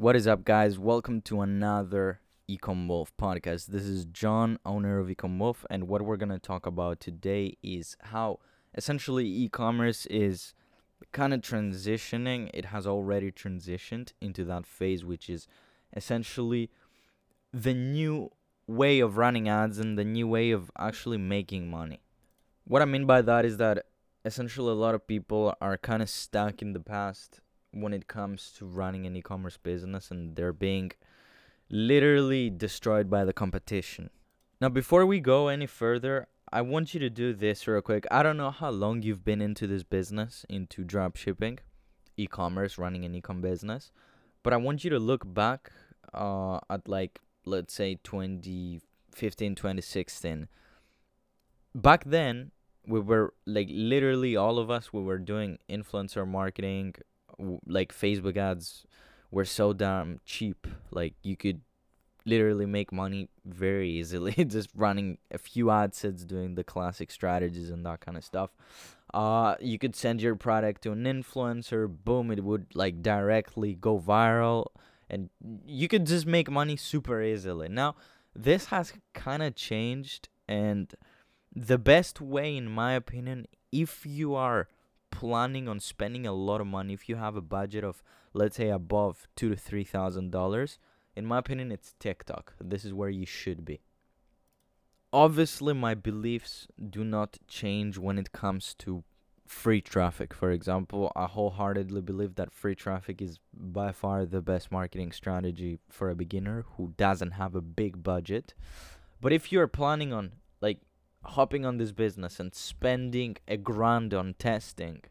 What 0.00 0.16
is 0.16 0.26
up, 0.26 0.44
guys? 0.44 0.78
Welcome 0.78 1.20
to 1.26 1.42
another 1.42 2.20
Ecom 2.48 2.88
Wolf 2.88 3.12
podcast. 3.20 3.66
This 3.66 3.82
is 3.82 4.06
John, 4.06 4.58
owner 4.64 4.98
of 4.98 5.08
Ecom 5.08 5.38
Wolf, 5.38 5.66
and 5.68 5.88
what 5.88 6.00
we're 6.00 6.16
going 6.16 6.30
to 6.30 6.38
talk 6.38 6.64
about 6.64 7.00
today 7.00 7.58
is 7.62 7.98
how 8.04 8.38
essentially 8.74 9.26
e 9.26 9.50
commerce 9.50 10.06
is 10.06 10.54
kind 11.12 11.34
of 11.34 11.42
transitioning. 11.42 12.48
It 12.54 12.64
has 12.64 12.86
already 12.86 13.30
transitioned 13.30 14.14
into 14.22 14.42
that 14.44 14.64
phase, 14.64 15.04
which 15.04 15.28
is 15.28 15.46
essentially 15.94 16.70
the 17.52 17.74
new 17.74 18.30
way 18.66 19.00
of 19.00 19.18
running 19.18 19.50
ads 19.50 19.78
and 19.78 19.98
the 19.98 20.04
new 20.06 20.26
way 20.26 20.50
of 20.50 20.70
actually 20.78 21.18
making 21.18 21.70
money. 21.70 22.00
What 22.64 22.80
I 22.80 22.86
mean 22.86 23.04
by 23.04 23.20
that 23.20 23.44
is 23.44 23.58
that 23.58 23.84
essentially 24.24 24.72
a 24.72 24.76
lot 24.76 24.94
of 24.94 25.06
people 25.06 25.54
are 25.60 25.76
kind 25.76 26.00
of 26.00 26.08
stuck 26.08 26.62
in 26.62 26.72
the 26.72 26.80
past 26.80 27.42
when 27.72 27.92
it 27.92 28.08
comes 28.08 28.52
to 28.58 28.66
running 28.66 29.06
an 29.06 29.16
e-commerce 29.16 29.56
business 29.56 30.10
and 30.10 30.36
they're 30.36 30.52
being 30.52 30.92
literally 31.68 32.50
destroyed 32.50 33.08
by 33.08 33.24
the 33.24 33.32
competition. 33.32 34.10
Now 34.60 34.68
before 34.68 35.06
we 35.06 35.20
go 35.20 35.48
any 35.48 35.66
further, 35.66 36.28
I 36.52 36.62
want 36.62 36.94
you 36.94 37.00
to 37.00 37.10
do 37.10 37.32
this 37.32 37.68
real 37.68 37.80
quick. 37.80 38.06
I 38.10 38.22
don't 38.22 38.36
know 38.36 38.50
how 38.50 38.70
long 38.70 39.02
you've 39.02 39.24
been 39.24 39.40
into 39.40 39.66
this 39.66 39.84
business, 39.84 40.44
into 40.48 40.82
drop 40.82 41.16
shipping, 41.16 41.60
e-commerce, 42.16 42.76
running 42.76 43.04
an 43.04 43.14
e-com 43.14 43.40
business, 43.40 43.92
but 44.42 44.52
I 44.52 44.56
want 44.56 44.82
you 44.82 44.90
to 44.90 44.98
look 44.98 45.22
back 45.32 45.70
uh, 46.12 46.58
at 46.68 46.88
like 46.88 47.20
let's 47.46 47.72
say 47.72 47.98
2015, 48.02 49.54
2016. 49.54 50.48
Back 51.74 52.04
then, 52.04 52.50
we 52.86 53.00
were 53.00 53.32
like 53.46 53.68
literally 53.70 54.36
all 54.36 54.58
of 54.58 54.70
us 54.70 54.92
we 54.92 55.02
were 55.02 55.18
doing 55.18 55.58
influencer 55.68 56.26
marketing 56.26 56.94
like 57.66 57.94
Facebook 57.94 58.36
ads 58.36 58.86
were 59.30 59.44
so 59.44 59.72
damn 59.72 60.20
cheap. 60.24 60.66
Like 60.90 61.14
you 61.22 61.36
could 61.36 61.60
literally 62.26 62.66
make 62.66 62.92
money 62.92 63.28
very 63.44 63.90
easily 63.90 64.32
just 64.46 64.68
running 64.74 65.18
a 65.30 65.38
few 65.38 65.70
ad 65.70 65.94
sets 65.94 66.24
doing 66.24 66.54
the 66.54 66.64
classic 66.64 67.10
strategies 67.10 67.70
and 67.70 67.84
that 67.86 68.00
kind 68.00 68.16
of 68.16 68.24
stuff. 68.24 68.50
Uh 69.12 69.56
you 69.60 69.78
could 69.78 69.96
send 69.96 70.22
your 70.22 70.36
product 70.36 70.82
to 70.82 70.92
an 70.92 71.04
influencer, 71.04 71.88
boom, 71.88 72.30
it 72.30 72.44
would 72.44 72.66
like 72.74 73.02
directly 73.02 73.74
go 73.74 73.98
viral 73.98 74.66
and 75.08 75.28
you 75.66 75.88
could 75.88 76.06
just 76.06 76.26
make 76.26 76.48
money 76.48 76.76
super 76.76 77.20
easily. 77.20 77.68
Now, 77.68 77.96
this 78.34 78.66
has 78.66 78.92
kind 79.12 79.42
of 79.42 79.56
changed 79.56 80.28
and 80.46 80.94
the 81.54 81.78
best 81.78 82.20
way 82.20 82.56
in 82.56 82.70
my 82.70 82.92
opinion 82.92 83.46
if 83.72 84.06
you 84.06 84.34
are 84.34 84.68
planning 85.10 85.68
on 85.68 85.80
spending 85.80 86.26
a 86.26 86.32
lot 86.32 86.60
of 86.60 86.66
money, 86.66 86.94
if 86.94 87.08
you 87.08 87.16
have 87.16 87.36
a 87.36 87.40
budget 87.40 87.84
of 87.84 88.02
let's 88.32 88.56
say 88.56 88.68
above 88.68 89.28
two 89.36 89.48
to 89.50 89.56
three 89.56 89.84
thousand 89.84 90.30
dollars, 90.30 90.78
in 91.16 91.26
my 91.26 91.38
opinion, 91.38 91.72
it's 91.72 91.94
TikTok. 91.98 92.54
This 92.60 92.84
is 92.84 92.94
where 92.94 93.10
you 93.10 93.26
should 93.26 93.64
be. 93.64 93.80
Obviously, 95.12 95.74
my 95.74 95.94
beliefs 95.94 96.68
do 96.88 97.02
not 97.02 97.38
change 97.48 97.98
when 97.98 98.16
it 98.16 98.30
comes 98.32 98.74
to 98.74 99.02
free 99.44 99.80
traffic. 99.80 100.32
For 100.32 100.52
example, 100.52 101.10
I 101.16 101.26
wholeheartedly 101.26 102.02
believe 102.02 102.36
that 102.36 102.52
free 102.52 102.76
traffic 102.76 103.20
is 103.20 103.40
by 103.52 103.90
far 103.90 104.24
the 104.24 104.40
best 104.40 104.70
marketing 104.70 105.10
strategy 105.10 105.80
for 105.88 106.08
a 106.08 106.14
beginner 106.14 106.64
who 106.76 106.94
doesn't 106.96 107.32
have 107.32 107.56
a 107.56 107.60
big 107.60 108.04
budget. 108.04 108.54
But 109.20 109.32
if 109.32 109.50
you're 109.50 109.66
planning 109.66 110.12
on 110.12 110.32
hopping 111.24 111.64
on 111.64 111.76
this 111.76 111.92
business 111.92 112.40
and 112.40 112.54
spending 112.54 113.36
a 113.46 113.56
grand 113.56 114.14
on 114.14 114.34
testing 114.38 115.02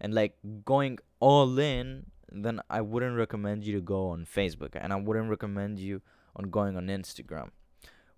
and 0.00 0.14
like 0.14 0.36
going 0.64 0.98
all 1.20 1.58
in, 1.58 2.06
then 2.30 2.60
I 2.68 2.80
wouldn't 2.80 3.16
recommend 3.16 3.64
you 3.64 3.74
to 3.74 3.80
go 3.80 4.10
on 4.10 4.26
Facebook 4.26 4.70
and 4.74 4.92
I 4.92 4.96
wouldn't 4.96 5.30
recommend 5.30 5.78
you 5.78 6.02
on 6.34 6.50
going 6.50 6.76
on 6.76 6.86
Instagram. 6.88 7.50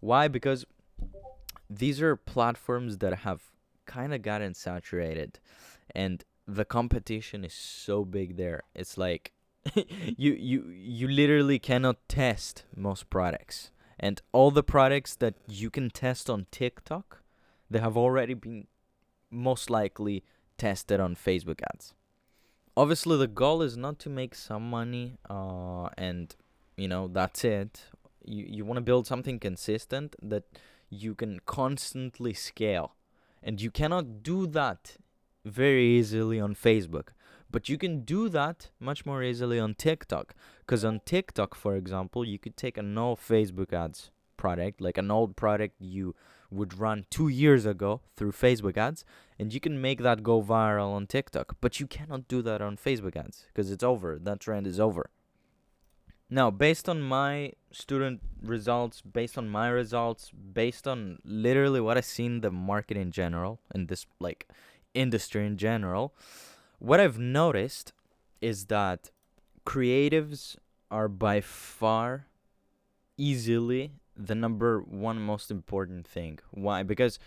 Why? 0.01 0.29
Because 0.29 0.65
these 1.71 2.01
are 2.01 2.17
platforms 2.17 2.99
that 2.99 3.21
have 3.21 3.43
kind 3.87 4.13
of 4.13 4.23
gotten 4.23 4.55
saturated 4.55 5.39
and 5.95 6.25
the 6.47 6.65
competition 6.65 7.45
is 7.45 7.53
so 7.53 8.05
big 8.05 8.37
there. 8.37 8.63
It's 8.75 8.97
like 8.97 9.33
you 10.17 10.33
you 10.33 10.69
you 10.71 11.09
literally 11.09 11.59
cannot 11.59 11.97
test 12.09 12.65
most 12.75 13.11
products. 13.11 13.71
And 14.01 14.23
all 14.33 14.51
the 14.51 14.63
products 14.63 15.17
that 15.17 15.35
you 15.49 15.71
can 15.71 15.91
test 15.91 16.31
on 16.31 16.47
TikTok 16.51 17.23
they 17.71 17.79
have 17.79 17.97
already 17.97 18.35
been 18.35 18.67
most 19.31 19.71
likely 19.71 20.25
tested 20.57 21.01
on 21.01 21.15
Facebook 21.15 21.61
ads. 21.73 21.95
Obviously, 22.77 23.17
the 23.17 23.27
goal 23.27 23.63
is 23.63 23.77
not 23.77 23.99
to 24.01 24.09
make 24.09 24.35
some 24.35 24.69
money 24.71 25.19
uh, 25.29 25.89
and 25.99 26.35
you 26.77 26.89
know 26.89 27.09
that's 27.09 27.45
it. 27.45 27.85
You 28.25 28.45
you 28.49 28.65
want 28.65 28.77
to 28.77 28.83
build 28.83 29.07
something 29.07 29.39
consistent 29.39 30.15
that 30.23 30.45
you 30.89 31.15
can 31.15 31.41
constantly 31.45 32.35
scale, 32.35 32.95
and 33.43 33.61
you 33.61 33.71
cannot 33.71 34.23
do 34.23 34.47
that 34.47 34.97
very 35.45 35.85
easily 35.85 36.41
on 36.41 36.55
Facebook. 36.55 37.09
But 37.51 37.69
you 37.69 37.79
can 37.79 38.03
do 38.03 38.29
that 38.29 38.69
much 38.79 39.07
more 39.07 39.23
easily 39.23 39.59
on 39.59 39.75
TikTok. 39.75 40.35
Because 40.61 40.85
on 40.85 41.01
TikTok, 41.07 41.55
for 41.55 41.77
example, 41.77 42.25
you 42.25 42.39
could 42.39 42.59
take 42.59 42.77
a 42.77 42.83
no 42.83 43.17
Facebook 43.17 43.73
ads 43.73 44.11
product, 44.39 44.81
like 44.81 44.97
an 44.97 45.11
old 45.11 45.37
product 45.37 45.75
you 45.79 46.15
would 46.51 46.79
run 46.79 47.05
two 47.11 47.29
years 47.29 47.67
ago 47.67 48.01
through 48.17 48.33
Facebook 48.33 48.79
ads, 48.79 49.05
and 49.39 49.53
you 49.53 49.61
can 49.61 49.81
make 49.81 50.01
that 50.03 50.23
go 50.23 50.43
viral 50.43 50.95
on 50.95 51.07
TikTok. 51.07 51.57
But 51.61 51.79
you 51.79 51.87
cannot 51.87 52.27
do 52.27 52.41
that 52.41 52.63
on 52.63 52.79
Facebook 52.79 53.17
ads 53.17 53.45
because 53.49 53.71
it's 53.71 53.85
over. 53.85 54.19
That 54.19 54.41
trend 54.41 54.67
is 54.67 54.81
over. 54.81 55.11
Now, 56.31 56.51
based 56.51 56.89
on 56.89 57.01
my 57.01 57.53
student 57.73 58.21
results, 58.43 59.01
based 59.01 59.39
on 59.39 59.49
my 59.49 59.69
results, 59.69 60.31
based 60.31 60.87
on 60.87 61.19
literally 61.25 61.81
what 61.81 61.97
I've 61.97 62.05
seen 62.05 62.41
the 62.41 62.51
market 62.51 62.97
in 62.97 63.11
general, 63.11 63.61
in 63.75 63.87
this 63.87 64.07
like 64.21 64.47
industry 64.95 65.47
in 65.47 65.57
general, 65.57 66.15
what 66.79 67.01
I've 67.01 67.19
noticed 67.19 67.93
is 68.41 68.67
that 68.67 69.11
creatives 69.67 70.57
are 70.91 71.09
by 71.09 71.41
far 71.41 72.27
easily 73.17 73.93
the 74.19 74.35
number 74.35 74.81
one 74.81 75.21
most 75.21 75.51
important 75.51 76.07
thing. 76.07 76.41
Why? 76.51 76.83
Because 76.83 77.19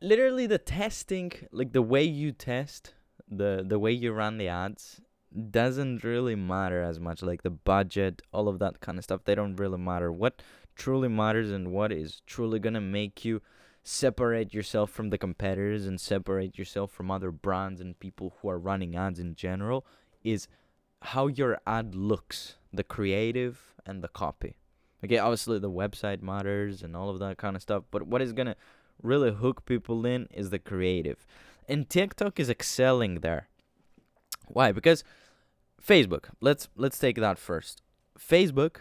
literally 0.00 0.46
the 0.46 0.58
testing, 0.58 1.32
like 1.50 1.72
the 1.72 1.82
way 1.82 2.04
you 2.04 2.32
test, 2.32 2.94
the 3.28 3.64
the 3.66 3.78
way 3.78 3.92
you 3.92 4.12
run 4.12 4.38
the 4.38 4.48
ads 4.48 5.00
doesn't 5.50 6.04
really 6.04 6.36
matter 6.36 6.82
as 6.82 7.00
much 7.00 7.22
like 7.22 7.42
the 7.42 7.50
budget 7.50 8.22
all 8.32 8.46
of 8.46 8.60
that 8.60 8.80
kind 8.80 8.98
of 8.98 9.04
stuff 9.04 9.24
they 9.24 9.34
don't 9.34 9.56
really 9.56 9.78
matter 9.78 10.12
what 10.12 10.42
truly 10.76 11.08
matters 11.08 11.50
and 11.50 11.72
what 11.72 11.90
is 11.90 12.22
truly 12.26 12.58
going 12.58 12.74
to 12.74 12.80
make 12.80 13.24
you 13.24 13.42
separate 13.82 14.54
yourself 14.54 14.90
from 14.90 15.10
the 15.10 15.18
competitors 15.18 15.86
and 15.86 16.00
separate 16.00 16.56
yourself 16.56 16.90
from 16.90 17.10
other 17.10 17.30
brands 17.30 17.80
and 17.80 17.98
people 17.98 18.36
who 18.40 18.48
are 18.48 18.58
running 18.58 18.96
ads 18.96 19.18
in 19.18 19.34
general 19.34 19.84
is 20.22 20.46
how 21.02 21.26
your 21.26 21.58
ad 21.66 21.94
looks 21.94 22.56
the 22.72 22.84
creative 22.84 23.74
and 23.84 24.02
the 24.02 24.08
copy 24.08 24.56
Okay, 25.04 25.18
obviously 25.18 25.58
the 25.58 25.70
website 25.70 26.22
matters 26.22 26.82
and 26.82 26.96
all 26.96 27.10
of 27.10 27.18
that 27.18 27.36
kind 27.36 27.56
of 27.56 27.62
stuff, 27.62 27.84
but 27.90 28.06
what 28.06 28.22
is 28.22 28.32
gonna 28.32 28.56
really 29.02 29.32
hook 29.32 29.66
people 29.66 30.06
in 30.06 30.28
is 30.32 30.48
the 30.48 30.58
creative. 30.58 31.26
And 31.68 31.88
TikTok 31.88 32.40
is 32.40 32.48
excelling 32.48 33.20
there. 33.20 33.48
Why? 34.48 34.72
Because 34.72 35.04
Facebook, 35.82 36.30
let's 36.40 36.68
let's 36.76 36.98
take 36.98 37.16
that 37.16 37.38
first. 37.38 37.82
Facebook, 38.18 38.76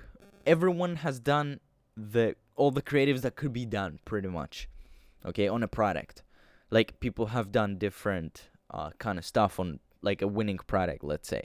everyone 0.46 0.98
has 0.98 1.20
done 1.20 1.60
the 1.98 2.36
all 2.56 2.72
the 2.72 2.82
creatives 2.82 3.22
that 3.22 3.36
could 3.36 3.52
be 3.52 3.66
done 3.66 4.00
pretty 4.06 4.30
much. 4.30 4.70
Okay, 5.26 5.48
on 5.48 5.64
a 5.64 5.68
product. 5.68 6.24
Like 6.70 7.00
people 7.00 7.28
have 7.28 7.52
done 7.52 7.78
different 7.78 8.50
uh, 8.72 8.92
kind 8.98 9.20
of 9.20 9.26
stuff 9.26 9.60
on 9.60 9.80
like 10.02 10.22
a 10.22 10.28
winning 10.28 10.58
product, 10.58 11.04
let's 11.04 11.28
say. 11.28 11.44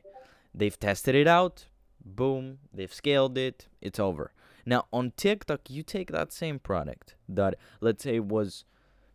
They've 0.54 0.78
tested 0.78 1.14
it 1.14 1.26
out, 1.26 1.66
boom, 2.04 2.58
they've 2.72 2.92
scaled 2.92 3.36
it, 3.36 3.66
it's 3.80 3.98
over. 3.98 4.32
Now 4.68 4.84
on 4.92 5.12
TikTok, 5.16 5.70
you 5.70 5.82
take 5.82 6.12
that 6.12 6.30
same 6.30 6.58
product 6.58 7.16
that 7.26 7.54
let's 7.80 8.04
say 8.04 8.20
was 8.20 8.64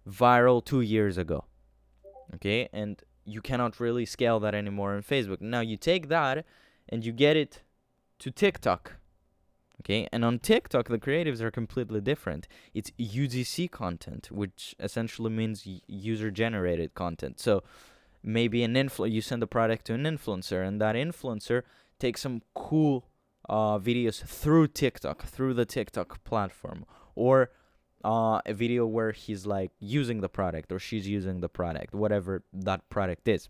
viral 0.10 0.66
two 0.66 0.82
years 0.82 1.16
ago, 1.16 1.46
okay, 2.34 2.70
and 2.74 3.00
you 3.24 3.40
cannot 3.40 3.80
really 3.80 4.04
scale 4.08 4.40
that 4.40 4.56
anymore 4.56 4.96
on 4.96 5.04
Facebook. 5.04 5.42
Now 5.42 5.60
you 5.60 5.78
take 5.78 6.08
that 6.08 6.44
and 6.90 7.06
you 7.06 7.12
get 7.12 7.38
it 7.38 7.62
to 8.18 8.32
TikTok. 8.32 8.94
Okay, 9.82 10.08
and 10.12 10.26
on 10.26 10.40
TikTok, 10.40 10.88
the 10.88 10.98
creatives 10.98 11.40
are 11.42 11.52
completely 11.52 12.02
different. 12.02 12.48
It's 12.74 12.90
UGC 13.00 13.70
content, 13.70 14.32
which 14.32 14.74
essentially 14.80 15.30
means 15.30 15.68
user 15.88 16.32
generated 16.32 16.96
content. 16.96 17.40
So 17.40 17.62
maybe 18.24 18.64
an 18.64 18.74
influ 18.74 19.12
you 19.12 19.22
send 19.22 19.44
the 19.44 19.48
product 19.48 19.86
to 19.86 19.94
an 19.94 20.04
influencer, 20.04 20.68
and 20.68 20.82
that 20.82 20.96
influencer 20.96 21.62
takes 22.00 22.22
some 22.22 22.42
cool 22.56 23.06
uh, 23.50 23.78
videos 23.80 24.24
through 24.24 24.68
TikTok, 24.68 25.24
through 25.24 25.54
the 25.54 25.66
TikTok 25.66 26.24
platform, 26.24 26.86
or 27.16 27.52
uh, 28.04 28.42
a 28.46 28.54
video 28.54 28.86
where 28.86 29.12
he's 29.12 29.46
like 29.46 29.72
using 29.80 30.22
the 30.22 30.30
product 30.30 30.72
or 30.72 30.80
she's 30.80 31.08
using 31.08 31.40
the 31.40 31.50
product, 31.50 31.94
whatever 31.94 32.44
that 32.52 32.90
product 32.90 33.28
is. 33.28 33.50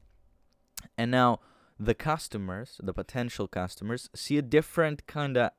And 0.98 1.12
now 1.12 1.40
the 1.80 1.94
customers, 1.94 2.80
the 2.81 2.94
potential 2.94 3.48
customers, 3.48 4.10
see 4.16 4.38
a 4.38 4.42
different 4.42 5.07
kind 5.07 5.38
of 5.38 5.51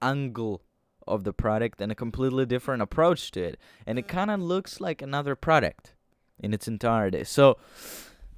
angle 0.00 0.62
of 1.06 1.24
the 1.24 1.32
product 1.32 1.80
and 1.80 1.90
a 1.90 1.94
completely 1.94 2.46
different 2.46 2.82
approach 2.82 3.30
to 3.32 3.42
it. 3.42 3.60
And 3.86 3.98
it 3.98 4.08
kind 4.08 4.30
of 4.30 4.40
looks 4.40 4.80
like 4.80 5.02
another 5.02 5.36
product 5.36 5.94
in 6.38 6.52
its 6.52 6.66
entirety. 6.66 7.24
So, 7.24 7.58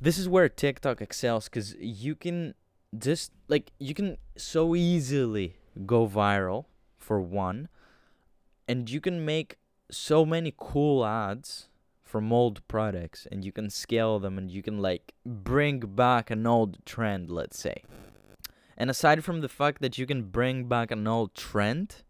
this 0.01 0.19
is 0.19 0.29
where 0.29 0.49
TikTok 0.49 1.01
excels 1.01 1.49
because 1.49 1.75
you 1.77 2.15
can 2.15 2.55
just 2.99 3.33
like 3.49 3.73
you 3.79 3.95
can 3.95 4.19
so 4.37 4.75
easily 4.75 5.57
go 5.87 6.07
viral 6.07 6.67
for 6.99 7.21
one, 7.21 7.69
and 8.69 8.89
you 8.89 9.01
can 9.01 9.25
make 9.25 9.57
so 9.91 10.25
many 10.25 10.53
cool 10.57 11.05
ads 11.05 11.69
from 12.03 12.33
old 12.33 12.67
products 12.69 13.27
and 13.33 13.45
you 13.45 13.51
can 13.51 13.69
scale 13.69 14.21
them 14.21 14.39
and 14.39 14.51
you 14.51 14.63
can 14.63 14.79
like 14.79 15.15
bring 15.27 15.81
back 15.81 16.31
an 16.31 16.47
old 16.47 16.79
trend, 16.87 17.31
let's 17.31 17.59
say. 17.59 17.83
And 18.77 18.91
aside 18.91 19.25
from 19.25 19.41
the 19.41 19.49
fact 19.49 19.81
that 19.83 19.99
you 19.99 20.07
can 20.07 20.23
bring 20.23 20.69
back 20.69 20.91
an 20.91 21.07
old 21.07 21.35
trend, 21.35 22.03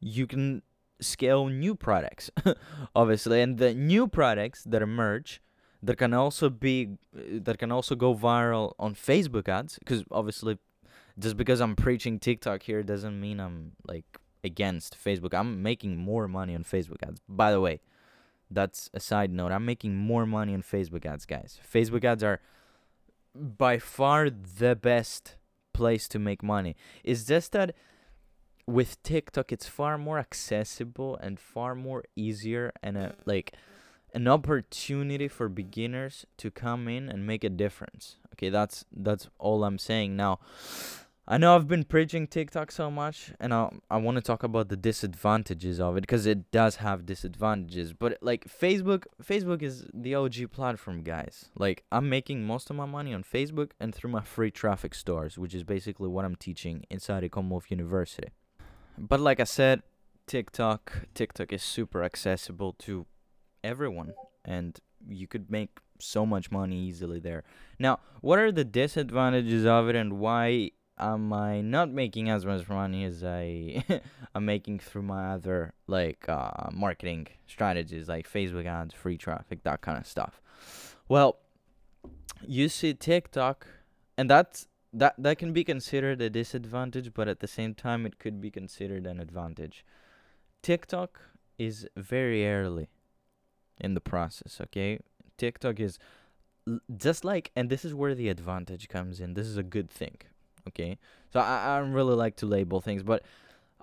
you 0.00 0.26
can 0.26 0.62
scale 1.00 1.46
new 1.48 1.74
products, 1.74 2.30
obviously, 2.94 3.40
and 3.40 3.58
the 3.58 3.74
new 3.74 4.08
products 4.08 4.64
that 4.64 4.82
emerge 4.82 5.40
that 5.82 5.96
can 5.96 6.12
also 6.12 6.50
be 6.50 6.96
uh, 7.16 7.20
that 7.42 7.58
can 7.58 7.70
also 7.70 7.94
go 7.94 8.14
viral 8.14 8.74
on 8.78 8.94
Facebook 8.94 9.48
ads 9.48 9.78
because 9.78 10.04
obviously 10.10 10.58
just 11.18 11.36
because 11.36 11.60
I'm 11.60 11.76
preaching 11.76 12.18
TikTok 12.18 12.62
here 12.62 12.82
doesn't 12.82 13.20
mean 13.20 13.40
I'm 13.40 13.72
like 13.86 14.18
against 14.44 14.96
Facebook. 15.02 15.34
I'm 15.34 15.62
making 15.62 15.96
more 15.96 16.28
money 16.28 16.54
on 16.54 16.64
Facebook 16.64 17.02
ads. 17.02 17.20
By 17.28 17.50
the 17.50 17.60
way, 17.60 17.80
that's 18.50 18.90
a 18.94 19.00
side 19.00 19.30
note. 19.32 19.52
I'm 19.52 19.64
making 19.64 19.96
more 19.96 20.26
money 20.26 20.54
on 20.54 20.62
Facebook 20.62 21.04
ads, 21.04 21.26
guys. 21.26 21.60
Facebook 21.72 22.04
ads 22.04 22.22
are 22.22 22.40
by 23.34 23.78
far 23.78 24.30
the 24.30 24.74
best 24.74 25.36
place 25.72 26.08
to 26.08 26.18
make 26.18 26.42
money. 26.42 26.76
It's 27.04 27.24
just 27.24 27.52
that 27.52 27.74
with 28.66 29.02
TikTok, 29.02 29.52
it's 29.52 29.66
far 29.66 29.96
more 29.98 30.18
accessible 30.18 31.16
and 31.16 31.38
far 31.38 31.74
more 31.74 32.04
easier 32.16 32.72
and 32.82 32.96
a, 32.96 33.14
like 33.24 33.54
an 34.14 34.28
opportunity 34.28 35.28
for 35.28 35.48
beginners 35.48 36.26
to 36.38 36.50
come 36.50 36.88
in 36.88 37.08
and 37.08 37.26
make 37.26 37.44
a 37.44 37.50
difference. 37.50 38.16
Okay, 38.34 38.50
that's 38.50 38.84
that's 38.94 39.28
all 39.38 39.64
I'm 39.64 39.78
saying. 39.78 40.16
Now, 40.16 40.38
I 41.26 41.36
know 41.36 41.54
I've 41.54 41.68
been 41.68 41.84
preaching 41.84 42.26
TikTok 42.26 42.70
so 42.70 42.90
much, 42.90 43.32
and 43.38 43.52
I 43.52 43.70
I 43.90 43.98
want 43.98 44.16
to 44.16 44.22
talk 44.22 44.42
about 44.42 44.68
the 44.68 44.76
disadvantages 44.76 45.78
of 45.78 45.96
it 45.96 46.00
because 46.02 46.24
it 46.24 46.50
does 46.50 46.76
have 46.76 47.04
disadvantages. 47.04 47.92
But 47.92 48.18
like 48.22 48.46
Facebook, 48.48 49.04
Facebook 49.22 49.62
is 49.62 49.86
the 49.92 50.14
OG 50.14 50.52
platform, 50.52 51.02
guys. 51.02 51.50
Like 51.54 51.84
I'm 51.92 52.08
making 52.08 52.46
most 52.46 52.70
of 52.70 52.76
my 52.76 52.86
money 52.86 53.12
on 53.12 53.24
Facebook 53.24 53.72
and 53.78 53.94
through 53.94 54.10
my 54.10 54.22
free 54.22 54.50
traffic 54.50 54.94
stores, 54.94 55.36
which 55.36 55.54
is 55.54 55.64
basically 55.64 56.08
what 56.08 56.24
I'm 56.24 56.36
teaching 56.36 56.84
inside 56.88 57.24
Ecom 57.24 57.48
Wolf 57.50 57.70
University. 57.70 58.28
But 58.96 59.20
like 59.20 59.38
I 59.38 59.44
said, 59.44 59.82
TikTok, 60.26 61.08
TikTok 61.14 61.52
is 61.52 61.62
super 61.62 62.02
accessible 62.02 62.74
to 62.80 63.06
everyone, 63.62 64.14
and 64.44 64.78
you 65.08 65.26
could 65.26 65.50
make 65.50 65.78
so 65.98 66.24
much 66.24 66.50
money 66.50 66.76
easily 66.76 67.18
there. 67.18 67.44
Now, 67.78 68.00
what 68.20 68.38
are 68.38 68.52
the 68.52 68.64
disadvantages 68.64 69.66
of 69.66 69.88
it, 69.88 69.96
and 69.96 70.18
why 70.18 70.72
am 70.98 71.32
I 71.32 71.60
not 71.60 71.90
making 71.90 72.28
as 72.28 72.44
much 72.44 72.68
money 72.68 73.04
as 73.04 73.22
I 73.22 73.84
am 74.34 74.44
making 74.44 74.80
through 74.80 75.02
my 75.02 75.32
other 75.32 75.72
like 75.86 76.28
uh, 76.28 76.70
marketing 76.72 77.28
strategies 77.46 78.08
like 78.08 78.30
Facebook 78.30 78.66
ads, 78.66 78.94
free 78.94 79.16
traffic, 79.16 79.62
that 79.62 79.80
kind 79.80 79.98
of 79.98 80.06
stuff. 80.06 80.40
Well, 81.08 81.38
you 82.46 82.68
see 82.68 82.94
TikTok, 82.94 83.66
and 84.16 84.28
that's 84.28 84.68
that 84.92 85.14
that 85.18 85.38
can 85.38 85.52
be 85.52 85.64
considered 85.64 86.20
a 86.20 86.30
disadvantage, 86.30 87.12
but 87.14 87.28
at 87.28 87.40
the 87.40 87.48
same 87.48 87.74
time, 87.74 88.06
it 88.06 88.18
could 88.18 88.40
be 88.40 88.50
considered 88.50 89.06
an 89.06 89.20
advantage. 89.20 89.84
TikTok 90.62 91.20
is 91.58 91.86
very 91.96 92.48
early 92.48 92.88
in 93.80 93.94
the 93.94 94.00
process. 94.00 94.60
Okay, 94.60 95.00
TikTok 95.36 95.80
is 95.80 95.98
just 96.96 97.24
like, 97.24 97.50
and 97.56 97.70
this 97.70 97.84
is 97.84 97.94
where 97.94 98.14
the 98.14 98.28
advantage 98.28 98.88
comes 98.88 99.20
in. 99.20 99.34
This 99.34 99.46
is 99.46 99.56
a 99.56 99.62
good 99.62 99.90
thing 99.90 100.18
Okay, 100.68 100.98
so 101.32 101.40
I, 101.40 101.76
I 101.76 101.80
don't 101.80 101.92
really 101.92 102.14
like 102.14 102.36
to 102.36 102.46
label 102.46 102.80
things, 102.80 103.02
but 103.02 103.22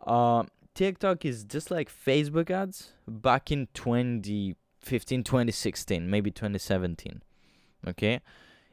um, 0.06 0.48
TikTok 0.76 1.26
is 1.26 1.44
just 1.44 1.72
like 1.72 1.90
Facebook 1.90 2.52
ads 2.52 2.92
back 3.08 3.52
in 3.52 3.68
2015, 3.74 5.24
2016, 5.24 6.10
maybe 6.10 6.32
2017. 6.32 7.22
Okay, 7.88 8.22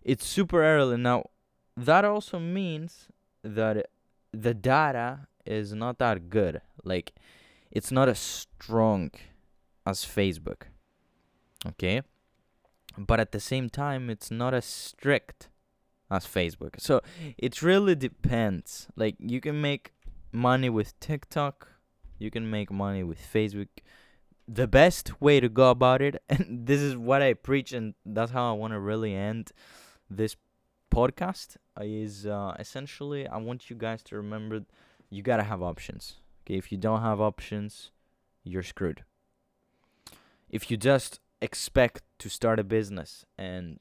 it's 0.02 0.26
super 0.26 0.62
early 0.62 0.96
now. 0.96 1.24
That 1.76 2.04
also 2.04 2.38
means 2.38 3.08
that 3.42 3.86
the 4.32 4.52
data 4.52 5.20
is 5.46 5.72
not 5.72 5.98
that 5.98 6.28
good. 6.28 6.60
Like, 6.84 7.14
it's 7.70 7.90
not 7.90 8.08
as 8.10 8.18
strong 8.18 9.10
as 9.86 10.04
Facebook. 10.04 10.64
Okay, 11.66 12.02
but 12.98 13.20
at 13.20 13.32
the 13.32 13.40
same 13.40 13.68
time, 13.70 14.10
it's 14.10 14.30
not 14.30 14.54
as 14.54 14.64
strict 14.64 15.48
as 16.10 16.26
Facebook. 16.26 16.80
So 16.80 17.00
it 17.38 17.62
really 17.62 17.94
depends. 17.94 18.88
Like 18.96 19.16
you 19.18 19.40
can 19.40 19.60
make 19.60 19.92
money 20.30 20.68
with 20.68 20.98
TikTok, 21.00 21.68
you 22.18 22.30
can 22.30 22.50
make 22.50 22.70
money 22.70 23.02
with 23.02 23.18
Facebook. 23.18 23.68
The 24.48 24.66
best 24.66 25.20
way 25.20 25.40
to 25.40 25.48
go 25.48 25.70
about 25.70 26.02
it, 26.02 26.22
and 26.28 26.66
this 26.66 26.80
is 26.80 26.96
what 26.96 27.22
I 27.22 27.34
preach, 27.34 27.72
and 27.72 27.94
that's 28.04 28.32
how 28.32 28.50
I 28.50 28.56
want 28.56 28.72
to 28.72 28.80
really 28.80 29.14
end 29.14 29.52
this 30.10 30.36
podcast, 30.90 31.56
is 31.80 32.26
uh, 32.26 32.54
essentially 32.58 33.26
I 33.26 33.38
want 33.38 33.70
you 33.70 33.76
guys 33.76 34.02
to 34.04 34.16
remember 34.16 34.64
you 35.08 35.22
gotta 35.22 35.44
have 35.44 35.62
options. 35.62 36.16
Okay, 36.44 36.58
if 36.58 36.72
you 36.72 36.78
don't 36.78 37.02
have 37.02 37.20
options, 37.20 37.90
you're 38.42 38.62
screwed. 38.62 39.04
If 40.50 40.70
you 40.70 40.76
just 40.76 41.20
expect 41.42 42.02
to 42.20 42.30
start 42.30 42.60
a 42.60 42.64
business 42.64 43.26
and 43.36 43.80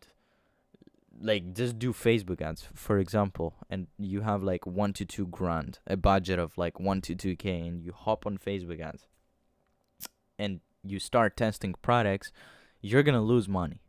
like 1.21 1.53
just 1.53 1.77
do 1.77 1.93
Facebook 1.93 2.41
ads, 2.41 2.67
for 2.73 2.97
example, 2.97 3.53
and 3.69 3.87
you 3.99 4.21
have 4.21 4.41
like 4.41 4.65
one 4.65 4.91
to 4.93 5.05
two 5.05 5.27
grand, 5.27 5.77
a 5.85 5.95
budget 5.95 6.39
of 6.39 6.57
like 6.57 6.79
one 6.79 7.01
to 7.01 7.15
two 7.15 7.35
k, 7.35 7.59
and 7.59 7.83
you 7.83 7.93
hop 7.93 8.25
on 8.25 8.39
Facebook 8.39 8.81
ads, 8.81 9.05
and 10.39 10.59
you 10.83 10.97
start 10.97 11.37
testing 11.37 11.75
products, 11.83 12.31
you're 12.81 13.03
gonna 13.03 13.21
lose 13.21 13.47
money, 13.47 13.79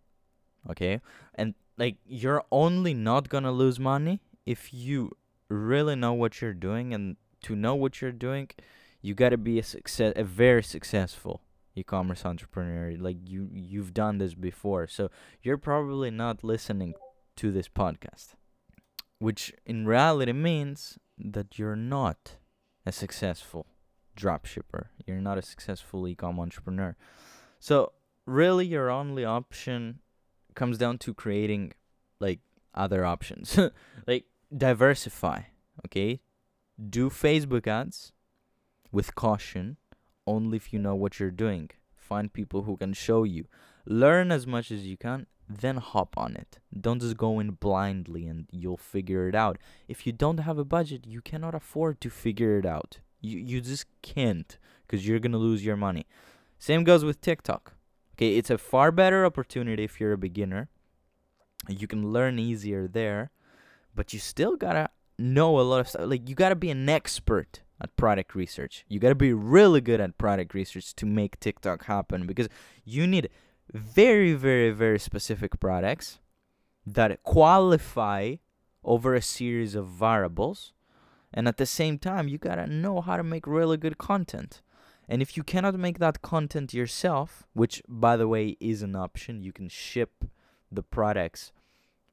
okay? 0.69 1.01
And 1.35 1.55
like 1.79 1.97
you're 2.05 2.45
only 2.53 2.93
not 2.93 3.31
gonna 3.31 3.53
lose 3.53 3.81
money 3.81 4.21
if 4.45 4.75
you 4.75 5.13
really 5.49 5.97
know 5.97 6.13
what 6.13 6.43
you're 6.43 6.53
doing, 6.53 6.93
and 6.93 7.17
to 7.45 7.57
know 7.57 7.75
what 7.75 8.03
you're 8.03 8.13
doing, 8.13 8.51
you 9.01 9.15
gotta 9.15 9.39
be 9.39 9.59
a 9.59 9.63
success, 9.63 10.13
a 10.17 10.25
very 10.25 10.63
successful 10.63 11.41
e-commerce 11.75 12.27
entrepreneur 12.27 12.95
like 12.99 13.17
you 13.25 13.49
you've 13.53 13.95
done 13.95 14.19
this 14.19 14.35
before 14.35 14.87
so 14.87 15.11
you're 15.43 15.57
probably 15.57 16.11
not 16.11 16.45
listening 16.45 16.95
to 17.37 17.51
this 17.51 17.69
podcast, 17.69 18.35
which 19.19 19.53
in 19.65 19.87
reality 19.87 20.33
means 20.33 20.99
that 21.19 21.59
you're 21.59 21.77
not 21.77 22.37
a 22.85 22.93
successful 22.93 23.67
dropshipper. 24.17 24.87
You're 25.07 25.21
not 25.21 25.39
a 25.39 25.43
successful 25.43 26.07
e-com 26.07 26.39
entrepreneur. 26.39 26.97
So 27.59 27.93
really 28.27 28.67
your 28.67 28.91
only 28.91 29.25
option 29.25 30.01
comes 30.55 30.79
down 30.79 30.99
to 30.99 31.15
creating 31.15 31.73
like 32.21 32.41
other 32.75 33.05
options. 33.05 33.59
like 34.07 34.27
diversify, 34.57 35.43
okay? 35.87 36.21
Do 36.91 37.09
Facebook 37.09 37.67
ads 37.67 38.13
with 38.91 39.15
caution 39.15 39.79
only 40.27 40.57
if 40.57 40.73
you 40.73 40.79
know 40.79 40.95
what 40.95 41.19
you're 41.19 41.31
doing. 41.31 41.71
Find 41.95 42.33
people 42.33 42.63
who 42.63 42.77
can 42.77 42.93
show 42.93 43.25
you. 43.25 43.47
Learn 43.87 44.31
as 44.31 44.47
much 44.47 44.71
as 44.71 44.87
you 44.87 44.97
can 44.97 45.27
then 45.49 45.77
hop 45.77 46.17
on 46.17 46.37
it. 46.37 46.59
Don't 46.79 47.01
just 47.01 47.17
go 47.17 47.41
in 47.41 47.53
blindly 47.53 48.27
and 48.27 48.47
you'll 48.51 48.77
figure 48.77 49.29
it 49.29 49.35
out. 49.35 49.59
If 49.89 50.07
you 50.07 50.13
don't 50.13 50.39
have 50.39 50.59
a 50.59 50.65
budget, 50.65 51.07
you 51.07 51.21
cannot 51.21 51.55
afford 51.55 52.01
to 52.01 52.11
figure 52.11 52.59
it 52.59 52.67
out. 52.67 52.99
You 53.21 53.39
you 53.39 53.61
just 53.61 53.87
can't 54.03 54.59
cuz 54.89 55.07
you're 55.07 55.21
going 55.21 55.33
to 55.33 55.39
lose 55.39 55.65
your 55.65 55.77
money. 55.77 56.07
Same 56.59 56.85
goes 56.85 57.05
with 57.05 57.21
TikTok. 57.21 57.75
Okay, 58.15 58.37
it's 58.37 58.51
a 58.51 58.59
far 58.59 58.93
better 58.93 59.25
opportunity 59.25 59.85
if 59.85 60.01
you're 60.01 60.13
a 60.13 60.19
beginner. 60.19 60.69
You 61.69 61.87
can 61.87 62.13
learn 62.13 62.39
easier 62.39 62.89
there, 62.89 63.31
but 63.95 64.13
you 64.13 64.19
still 64.19 64.57
got 64.57 64.73
to 64.73 64.91
know 65.19 65.59
a 65.59 65.63
lot 65.63 65.81
of 65.81 65.89
stuff. 65.89 66.09
Like 66.09 66.29
you 66.29 66.35
got 66.35 66.51
to 66.51 66.57
be 66.57 66.71
an 66.71 66.89
expert 66.89 67.63
at 67.83 67.97
product 67.97 68.35
research. 68.35 68.85
You 68.89 69.01
got 69.01 69.09
to 69.09 69.15
be 69.15 69.33
really 69.33 69.81
good 69.81 70.01
at 70.01 70.17
product 70.17 70.55
research 70.55 70.95
to 70.95 71.07
make 71.07 71.41
TikTok 71.41 71.87
happen 71.87 72.27
because 72.27 72.49
you 72.85 73.07
need 73.07 73.29
very, 73.73 74.35
very, 74.35 74.71
very 74.71 74.99
specific 74.99 75.59
products 75.59 76.21
that 76.87 77.23
qualify 77.23 78.37
over 78.85 79.15
a 79.15 79.23
series 79.23 79.75
of 79.75 79.89
variables. 79.89 80.73
And 81.35 81.49
at 81.49 81.57
the 81.57 81.67
same 81.67 81.99
time, 81.99 82.29
you 82.29 82.39
gotta 82.39 82.67
know 82.67 83.01
how 83.01 83.17
to 83.17 83.23
make 83.23 83.47
really 83.47 83.77
good 83.77 83.99
content. 83.99 84.61
And 85.09 85.23
if 85.23 85.37
you 85.37 85.43
cannot 85.43 85.75
make 85.75 85.99
that 85.99 86.23
content 86.23 86.75
yourself, 86.75 87.45
which 87.55 87.83
by 87.89 88.17
the 88.17 88.29
way 88.29 88.57
is 88.61 88.83
an 88.83 88.95
option, 88.95 89.43
you 89.43 89.53
can 89.53 89.69
ship 89.69 90.25
the 90.71 90.83
products 90.83 91.53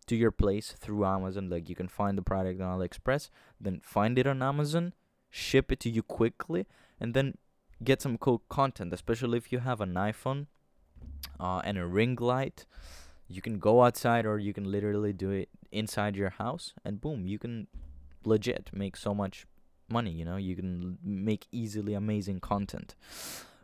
to 0.08 0.16
your 0.16 0.32
place 0.32 0.74
through 0.78 1.06
Amazon. 1.06 1.50
Like 1.50 1.70
you 1.70 1.76
can 1.76 1.88
find 1.88 2.18
the 2.18 2.22
product 2.22 2.62
on 2.62 2.80
AliExpress, 2.80 3.30
then 3.60 3.80
find 3.84 4.18
it 4.18 4.26
on 4.26 4.42
Amazon, 4.42 4.94
ship 5.29 5.71
it 5.71 5.79
to 5.81 5.89
you 5.89 6.03
quickly, 6.03 6.65
and 7.00 7.13
then 7.13 7.38
get 7.83 8.01
some 8.01 8.17
cool 8.17 8.43
content. 8.50 8.93
Especially 8.93 9.38
if 9.38 9.51
you 9.51 9.59
have 9.59 9.81
an 9.81 9.93
iPhone 9.93 10.48
uh, 11.39 11.62
and 11.63 11.77
a 11.77 11.86
ring 11.86 12.15
light, 12.19 12.65
you 13.27 13.41
can 13.41 13.59
go 13.59 13.83
outside 13.83 14.25
or 14.25 14.39
you 14.39 14.53
can 14.53 14.71
literally 14.71 15.13
do 15.13 15.31
it 15.31 15.50
inside 15.71 16.15
your 16.15 16.31
house, 16.31 16.74
and 16.83 17.00
boom, 17.00 17.25
you 17.25 17.38
can 17.38 17.67
legit 18.25 18.69
make 18.74 18.98
so 18.98 19.13
much 19.13 19.45
money. 19.89 20.12
You 20.12 20.25
know, 20.25 20.38
you 20.38 20.55
can 20.55 20.98
make 21.03 21.48
easily 21.51 21.93
amazing 21.93 22.39
content. 22.39 22.95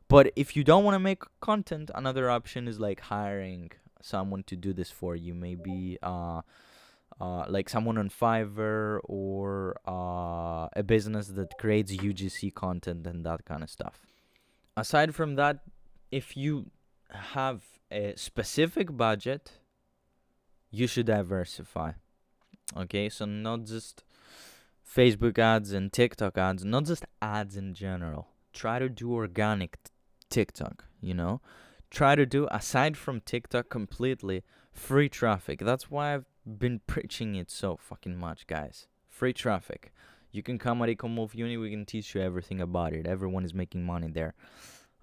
But 0.08 0.32
if 0.36 0.56
you 0.56 0.64
don't 0.64 0.84
want 0.84 0.96
to 0.96 1.00
make 1.00 1.24
content, 1.42 1.90
another 1.96 2.30
option 2.30 2.68
is 2.68 2.80
like 2.80 3.00
hiring 3.02 3.72
someone 4.02 4.44
to 4.44 4.56
do 4.56 4.72
this 4.72 4.92
for 4.92 5.16
you. 5.16 5.34
Maybe 5.34 5.98
uh, 6.04 6.42
uh, 7.20 7.46
like 7.48 7.70
someone 7.70 7.98
on 7.98 8.10
Fiverr 8.10 9.00
or 9.04 9.78
uh, 9.88 10.68
a 10.76 10.84
business 10.84 11.28
that 11.30 11.58
creates 11.58 11.94
UGC 11.94 12.54
content 12.54 13.08
and 13.08 13.26
that 13.26 13.46
kind 13.46 13.64
of 13.64 13.70
stuff. 13.70 14.02
Aside 14.76 15.16
from 15.16 15.36
that, 15.36 15.60
if 16.12 16.36
you 16.36 16.72
have 17.10 17.64
a 17.90 18.14
specific 18.18 18.96
budget, 18.96 19.60
you 20.70 20.88
should 20.88 21.06
diversify. 21.06 21.94
Okay, 22.76 23.10
so 23.10 23.26
not 23.26 23.66
just 23.66 24.04
Facebook 24.86 25.40
ads 25.40 25.72
and 25.72 25.94
TikTok 25.94 26.38
ads, 26.38 26.66
not 26.66 26.86
just 26.86 27.06
ads 27.22 27.56
in 27.56 27.74
general. 27.74 28.28
Try 28.54 28.80
to 28.80 28.90
do 28.90 29.14
organic 29.14 29.84
t- 29.84 29.92
TikTok, 30.30 30.86
you 31.02 31.14
know? 31.14 31.42
Try 31.90 32.16
to 32.16 32.26
do, 32.26 32.48
aside 32.52 32.98
from 32.98 33.22
TikTok 33.22 33.70
completely, 33.70 34.44
free 34.74 35.08
traffic. 35.08 35.60
That's 35.60 35.90
why 35.90 36.16
I've 36.16 36.26
been 36.46 36.82
preaching 36.88 37.36
it 37.36 37.50
so 37.50 37.78
fucking 37.78 38.18
much, 38.18 38.48
guys. 38.48 38.88
Free 39.10 39.34
traffic. 39.34 39.94
You 40.32 40.44
can 40.44 40.58
come 40.58 40.82
at 40.82 40.90
Ecom 40.90 41.16
Wolf 41.16 41.34
Uni, 41.34 41.58
we 41.58 41.70
can 41.70 41.86
teach 41.86 42.14
you 42.14 42.22
everything 42.22 42.60
about 42.60 42.94
it. 42.94 43.08
Everyone 43.08 43.46
is 43.46 43.54
making 43.54 43.84
money 43.84 44.10
there. 44.10 44.34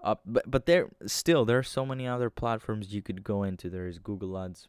Uh, 0.03 0.17
but 0.27 0.51
but 0.51 0.67
there 0.67 0.89
still 1.07 1.45
there 1.45 1.59
are 1.59 1.63
so 1.63 1.87
many 1.87 2.07
other 2.07 2.29
platforms 2.29 2.93
you 2.93 3.03
could 3.03 3.23
go 3.23 3.45
into. 3.45 3.71
There 3.71 3.87
is 3.87 3.99
Google 3.99 4.37
Ads. 4.37 4.69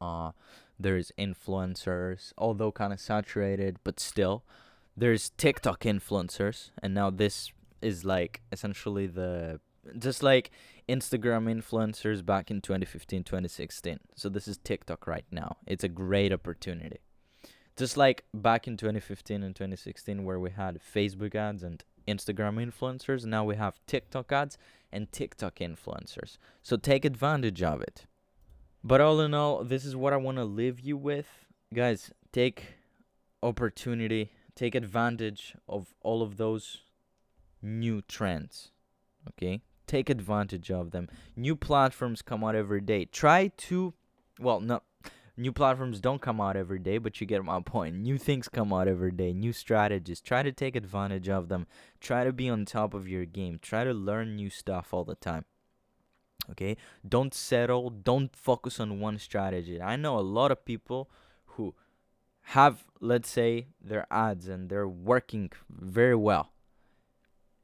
Uh, 0.00 0.30
there's 0.78 1.10
influencers, 1.18 2.32
although 2.38 2.70
kind 2.72 2.92
of 2.92 3.00
saturated, 3.00 3.78
but 3.84 3.98
still. 3.98 4.44
There's 4.96 5.30
TikTok 5.30 5.80
influencers, 5.80 6.70
and 6.80 6.94
now 6.94 7.10
this 7.10 7.52
is 7.82 8.04
like 8.04 8.42
essentially 8.52 9.08
the 9.08 9.60
just 9.98 10.22
like 10.22 10.52
Instagram 10.88 11.50
influencers 11.50 12.24
back 12.24 12.50
in 12.50 12.60
2015, 12.60 13.24
2016. 13.24 14.00
So 14.14 14.28
this 14.28 14.46
is 14.46 14.58
TikTok 14.58 15.06
right 15.06 15.24
now. 15.30 15.56
It's 15.66 15.84
a 15.84 15.88
great 15.88 16.32
opportunity. 16.32 16.98
Just 17.76 17.96
like 17.96 18.24
back 18.32 18.68
in 18.68 18.76
2015 18.76 19.42
and 19.42 19.56
2016 19.56 20.24
where 20.24 20.38
we 20.38 20.50
had 20.50 20.80
Facebook 20.80 21.34
ads 21.34 21.62
and 21.62 21.82
Instagram 22.06 22.64
influencers, 22.64 23.24
now 23.24 23.44
we 23.44 23.56
have 23.56 23.80
TikTok 23.86 24.30
ads 24.30 24.58
and 24.92 25.10
TikTok 25.10 25.56
influencers. 25.56 26.38
So 26.62 26.76
take 26.76 27.04
advantage 27.04 27.62
of 27.62 27.80
it. 27.80 28.06
But 28.84 29.00
all 29.00 29.20
in 29.20 29.32
all, 29.32 29.64
this 29.64 29.84
is 29.84 29.96
what 29.96 30.12
I 30.12 30.18
want 30.18 30.36
to 30.36 30.44
leave 30.44 30.78
you 30.78 30.96
with. 30.96 31.26
Guys, 31.72 32.12
take 32.32 32.74
opportunity, 33.42 34.30
take 34.54 34.74
advantage 34.74 35.56
of 35.66 35.94
all 36.02 36.22
of 36.22 36.36
those 36.36 36.82
new 37.62 38.02
trends. 38.02 38.70
Okay? 39.30 39.62
Take 39.86 40.10
advantage 40.10 40.70
of 40.70 40.90
them. 40.90 41.08
New 41.36 41.56
platforms 41.56 42.22
come 42.22 42.42
out 42.44 42.54
every 42.54 42.80
day. 42.80 43.04
Try 43.04 43.48
to, 43.48 43.94
well, 44.40 44.60
no, 44.60 44.82
new 45.36 45.52
platforms 45.52 46.00
don't 46.00 46.22
come 46.22 46.40
out 46.40 46.56
every 46.56 46.78
day, 46.78 46.98
but 46.98 47.20
you 47.20 47.26
get 47.26 47.44
my 47.44 47.60
point. 47.60 47.96
New 47.96 48.18
things 48.18 48.48
come 48.48 48.72
out 48.72 48.88
every 48.88 49.12
day, 49.12 49.32
new 49.32 49.52
strategies. 49.52 50.20
Try 50.20 50.42
to 50.42 50.52
take 50.52 50.76
advantage 50.76 51.28
of 51.28 51.48
them. 51.48 51.66
Try 52.00 52.24
to 52.24 52.32
be 52.32 52.48
on 52.48 52.64
top 52.64 52.94
of 52.94 53.08
your 53.08 53.24
game. 53.24 53.58
Try 53.60 53.84
to 53.84 53.92
learn 53.92 54.36
new 54.36 54.50
stuff 54.50 54.94
all 54.94 55.04
the 55.04 55.16
time 55.16 55.44
okay 56.50 56.76
don't 57.06 57.32
settle 57.34 57.90
don't 57.90 58.34
focus 58.36 58.78
on 58.78 59.00
one 59.00 59.18
strategy 59.18 59.80
i 59.80 59.96
know 59.96 60.18
a 60.18 60.20
lot 60.20 60.50
of 60.50 60.64
people 60.64 61.10
who 61.46 61.74
have 62.48 62.84
let's 63.00 63.28
say 63.28 63.68
their 63.80 64.06
ads 64.10 64.48
and 64.48 64.68
they're 64.68 64.88
working 64.88 65.50
very 65.70 66.14
well 66.14 66.52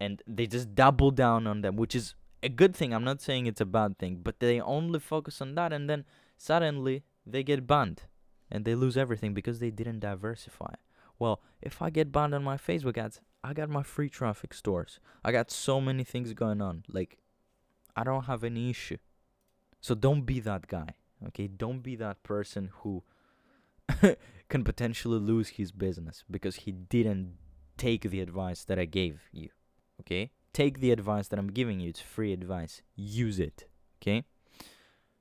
and 0.01 0.23
they 0.27 0.47
just 0.47 0.75
double 0.75 1.11
down 1.11 1.47
on 1.47 1.61
them 1.61 1.77
which 1.77 1.95
is 1.95 2.15
a 2.43 2.49
good 2.49 2.75
thing. 2.75 2.95
I'm 2.95 3.05
not 3.05 3.21
saying 3.21 3.47
it's 3.47 3.61
a 3.61 3.67
bad 3.67 3.99
thing 3.99 4.21
but 4.23 4.41
they 4.41 4.61
only 4.61 4.99
focus 4.99 5.41
on 5.41 5.55
that 5.57 5.73
and 5.73 5.89
then 5.89 6.05
suddenly 6.37 7.05
they 7.27 7.43
get 7.43 7.67
banned 7.67 8.03
and 8.51 8.65
they 8.65 8.75
lose 8.75 8.97
everything 8.97 9.35
because 9.35 9.59
they 9.59 9.71
didn't 9.71 10.01
diversify. 10.01 10.75
Well 11.19 11.43
if 11.61 11.83
i 11.83 11.91
get 11.91 12.13
banned 12.13 12.35
on 12.35 12.43
my 12.43 12.57
facebook 12.57 12.97
ads 12.97 13.21
i 13.45 13.53
got 13.53 13.69
my 13.69 13.83
free 13.83 14.09
traffic 14.09 14.55
stores. 14.55 15.01
I 15.25 15.33
got 15.33 15.51
so 15.51 15.81
many 15.81 16.05
things 16.05 16.33
going 16.33 16.61
on. 16.61 16.85
Like 16.89 17.19
I 17.97 18.05
don't 18.05 18.25
have 18.25 18.45
any 18.45 18.71
issue. 18.71 18.99
So 19.81 19.95
don't 19.95 20.23
be 20.23 20.41
that 20.41 20.67
guy, 20.67 20.95
okay? 21.29 21.49
Don't 21.49 21.81
be 21.81 21.97
that 21.97 22.23
person 22.23 22.71
who 22.81 23.03
can 24.49 24.65
potentially 24.65 25.19
lose 25.19 25.51
his 25.51 25.73
business 25.73 26.25
because 26.31 26.57
he 26.57 26.73
didn't 26.73 27.39
take 27.77 28.03
the 28.03 28.21
advice 28.21 28.65
that 28.65 28.79
I 28.79 28.85
gave 28.85 29.23
you, 29.33 29.49
okay? 30.01 30.31
Take 30.53 30.81
the 30.81 30.91
advice 30.91 31.29
that 31.29 31.39
I'm 31.39 31.53
giving 31.53 31.81
you. 31.81 31.91
It's 31.91 32.01
free 32.01 32.33
advice. 32.33 32.83
Use 32.97 33.39
it, 33.39 33.67
okay? 34.03 34.25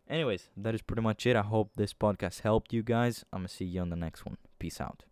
Anyways, 0.09 0.49
that 0.57 0.73
is 0.73 0.81
pretty 0.81 1.03
much 1.03 1.27
it. 1.27 1.35
I 1.35 1.43
hope 1.43 1.71
this 1.75 1.93
podcast 1.93 2.41
helped 2.41 2.73
you 2.73 2.81
guys. 2.81 3.23
I'm 3.31 3.41
going 3.41 3.47
to 3.47 3.53
see 3.53 3.65
you 3.65 3.81
on 3.81 3.89
the 3.89 3.95
next 3.95 4.25
one. 4.25 4.37
Peace 4.57 4.81
out. 4.81 5.03